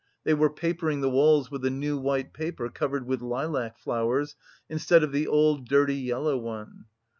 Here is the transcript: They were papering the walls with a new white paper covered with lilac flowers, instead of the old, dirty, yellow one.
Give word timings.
They 0.23 0.33
were 0.33 0.49
papering 0.49 1.01
the 1.01 1.11
walls 1.11 1.51
with 1.51 1.63
a 1.63 1.69
new 1.69 1.95
white 1.95 2.33
paper 2.33 2.69
covered 2.69 3.05
with 3.05 3.21
lilac 3.21 3.77
flowers, 3.77 4.35
instead 4.67 5.03
of 5.03 5.11
the 5.11 5.27
old, 5.27 5.69
dirty, 5.69 5.93
yellow 5.97 6.37
one. 6.39 6.85